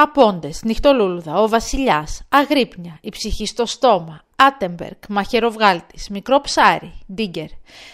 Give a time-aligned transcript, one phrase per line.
[0.00, 7.46] Απόντες, νυχτολούλουδα, ο βασιλιάς, αγρύπνια, η ψυχή στο στόμα, Άτεμπερκ, μαχαιροβγάλτης, μικρό ψάρι, Ντίγκερ.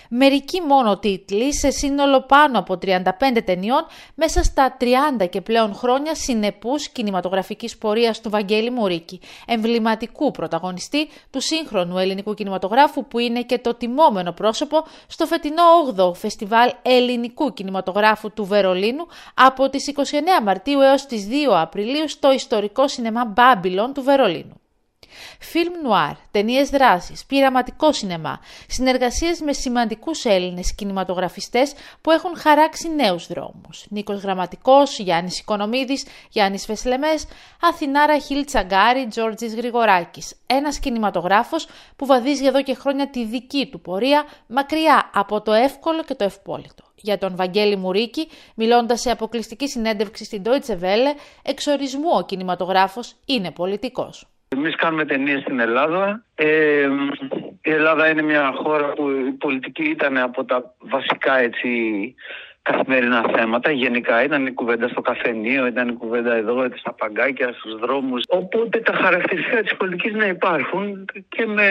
[0.08, 3.02] Μερικοί μόνο τίτλοι σε σύνολο πάνω από 35
[3.44, 4.76] ταινιών μέσα στα
[5.20, 12.34] 30 και πλέον χρόνια συνεπούς κινηματογραφικής πορείας του Βαγγέλη Μουρίκη, εμβληματικού πρωταγωνιστή του σύγχρονου ελληνικού
[12.34, 15.62] κινηματογράφου που είναι και το τιμόμενο πρόσωπο στο φετινό
[15.96, 20.00] 8ο Φεστιβάλ Ελληνικού Κινηματογράφου του Βερολίνου από τις 29
[20.42, 24.58] Μαρτίου έως τις 2 Απριλίου στο ιστορικό σινεμά Μπάμπιλον του Βερολίνου.
[25.38, 33.26] Φιλμ νουάρ, ταινίες δράσης, πειραματικό σινεμά, συνεργασίες με σημαντικούς Έλληνες κινηματογραφιστές που έχουν χαράξει νέους
[33.26, 33.86] δρόμους.
[33.88, 37.14] Νίκος Γραμματικός, Γιάννης Οικονομίδης, Γιάννης Βεσλεμέ,
[37.60, 40.34] Αθηνάρα Χίλ Τσαγκάρη, Τζόρτζης Γρηγοράκης.
[40.46, 46.02] Ένας κινηματογράφος που βαδίζει εδώ και χρόνια τη δική του πορεία μακριά από το εύκολο
[46.04, 52.10] και το ευπόλυτο για τον Βαγγέλη Μουρίκη, μιλώντας σε αποκλειστική συνέντευξη στην Deutsche Welle, εξορισμού
[52.14, 54.33] ο κινηματογράφος είναι πολιτικός.
[54.56, 56.24] Εμείς κάνουμε ταινίες στην Ελλάδα.
[56.34, 56.88] Ε,
[57.62, 61.68] η Ελλάδα είναι μια χώρα που η πολιτική ήταν από τα βασικά έτσι,
[62.62, 63.70] καθημερινά θέματα.
[63.70, 68.22] Γενικά ήταν η κουβέντα στο καφενείο, ήταν η κουβέντα εδώ, στα παγκάκια, στους δρόμους.
[68.28, 71.68] Οπότε τα χαρακτηριστικά της πολιτικής να υπάρχουν και με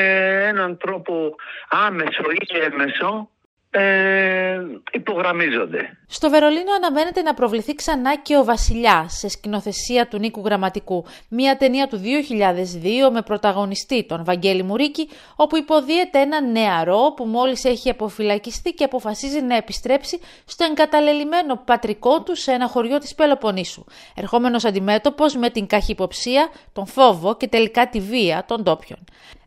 [0.48, 1.36] έναν τρόπο
[1.70, 3.30] άμεσο ή έμεσο
[3.76, 5.98] ε, υπογραμμίζονται.
[6.08, 11.58] Στο Βερολίνο αναμένεται να προβληθεί ξανά και ο Βασιλιάς σε σκηνοθεσία του Νίκου Γραμματικού, μια
[11.58, 12.02] ταινία του
[13.10, 18.84] 2002 με πρωταγωνιστή τον Βαγγέλη Μουρίκη, όπου υποδίεται ένα νεαρό που μόλις έχει αποφυλακιστεί και
[18.84, 23.84] αποφασίζει να επιστρέψει στο εγκαταλελειμμένο πατρικό του σε ένα χωριό της Πελοποννήσου,
[24.16, 29.00] ερχόμενος αντιμέτωπος με την καχυποψία, τον φόβο και τελικά τη βία των ντόπιων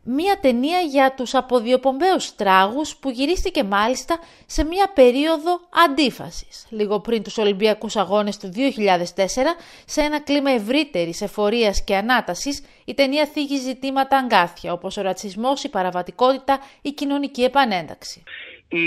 [0.09, 6.67] μία ταινία για τους αποδιοπομπαίους τράγους που γυρίστηκε μάλιστα σε μία περίοδο αντίφασης.
[6.69, 12.93] Λίγο πριν τους Ολυμπιακούς Αγώνες του 2004, σε ένα κλίμα ευρύτερης εφορίας και ανάτασης, η
[12.93, 18.23] ταινία θίγει ζητήματα αγκάθια, όπως ο ρατσισμός, η παραβατικότητα, η κοινωνική επανένταξη.
[18.69, 18.85] Η,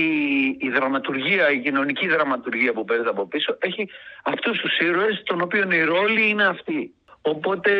[0.58, 3.88] η δραματουργία, η κοινωνική δραματουργία που παίρνει από πίσω έχει
[4.22, 6.94] αυτούς τους ήρωες των οποίων η ρόλη είναι αυτή.
[7.34, 7.72] Οπότε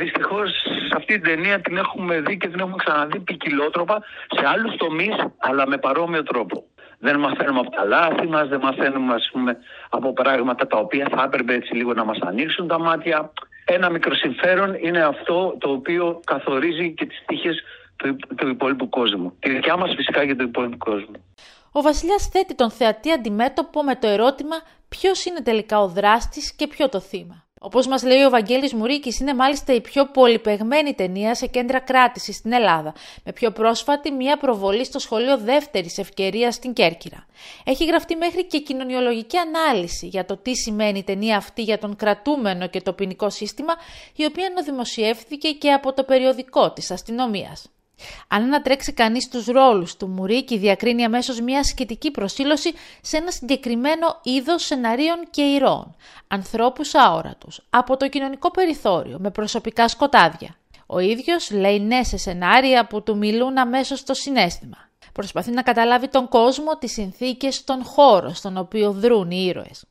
[0.00, 0.50] δυστυχώς
[0.96, 4.02] αυτή την ταινία την έχουμε δει και την έχουμε ξαναδεί ποικιλότροπα
[4.36, 6.64] σε άλλους τομείς, αλλά με παρόμοιο τρόπο.
[6.98, 9.56] Δεν μαθαίνουμε από τα λάθη μας, δεν μαθαίνουμε ας πούμε,
[9.90, 13.32] από πράγματα τα οποία θα έπρεπε έτσι λίγο να μας ανοίξουν τα μάτια.
[13.64, 17.62] Ένα μικρό συμφέρον είναι αυτό το οποίο καθορίζει και τις τύχες
[17.96, 19.36] του, του υπόλοιπου κόσμου.
[19.38, 21.24] Τη δικιά μας φυσικά και του υπόλοιπου κόσμου.
[21.72, 24.56] Ο Βασιλιάς θέτει τον θεατή αντιμέτωπο με το ερώτημα
[24.88, 27.49] ποιος είναι τελικά ο δράστης και ποιο το θύμα.
[27.62, 32.36] Όπως μας λέει ο Βαγγέλης Μουρίκης, είναι μάλιστα η πιο πολυπεγμένη ταινία σε κέντρα κράτησης
[32.36, 32.94] στην Ελλάδα,
[33.24, 37.26] με πιο πρόσφατη μία προβολή στο σχολείο δεύτερης ευκαιρίας στην Κέρκυρα.
[37.64, 41.96] Έχει γραφτεί μέχρι και κοινωνιολογική ανάλυση για το τι σημαίνει η ταινία αυτή για τον
[41.96, 43.74] κρατούμενο και το ποινικό σύστημα,
[44.16, 47.70] η οποία δημοσιεύθηκε και από το περιοδικό της αστυνομίας.
[48.28, 54.20] Αν ανατρέξει κανείς τους ρόλους του Μουρίκη διακρίνει αμέσως μια σκητική προσήλωση σε ένα συγκεκριμένο
[54.22, 55.94] είδος σεναρίων και ηρώων,
[56.28, 60.54] ανθρώπους αόρατους, από το κοινωνικό περιθώριο, με προσωπικά σκοτάδια.
[60.86, 64.76] Ο ίδιος λέει ναι σε σενάρια που του μιλούν αμέσως στο συνέστημα.
[65.12, 69.84] Προσπαθεί να καταλάβει τον κόσμο, τις συνθήκες, τον χώρο στον οποίο δρούν οι ήρωες.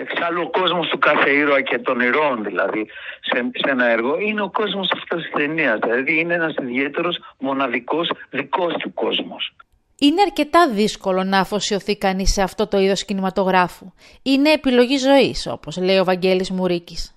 [0.00, 2.86] Εξάλλου ο κόσμος του κάθε ήρωα και των ηρώων δηλαδή
[3.20, 5.78] σε, σε ένα έργο είναι ο κόσμος αυτής της ταινίας.
[5.78, 9.52] Δηλαδή είναι ένας ιδιαίτερος μοναδικός δικός του κόσμος.
[9.98, 13.92] Είναι αρκετά δύσκολο να αφοσιωθεί κανείς σε αυτό το είδος κινηματογράφου.
[14.22, 17.14] Είναι επιλογή ζωής, όπως λέει ο Βαγγέλης Μουρίκης.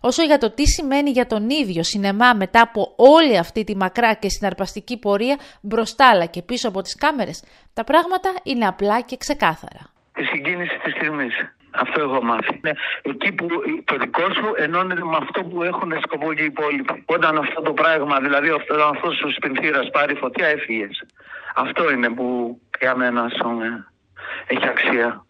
[0.00, 4.14] Όσο για το τι σημαίνει για τον ίδιο σινεμά μετά από όλη αυτή τη μακρά
[4.14, 9.16] και συναρπαστική πορεία μπροστά αλλά και πίσω από τις κάμερες, τα πράγματα είναι απλά και
[9.16, 9.96] ξεκάθαρα.
[10.18, 11.34] Η συγκίνηση της στιγμής.
[11.70, 12.60] Αυτό έχω μάθει.
[12.62, 12.70] Ναι,
[13.02, 13.46] εκεί που
[13.84, 17.02] το δικό σου ενώνεται με αυτό που έχουν σκοπό και οι υπόλοιποι.
[17.06, 21.04] Όταν αυτό το πράγμα, δηλαδή όταν αυτό ο σπινθήρας πάρει φωτιά, έφυγες.
[21.54, 23.30] Αυτό είναι που για μένα
[24.46, 25.26] έχει αξία.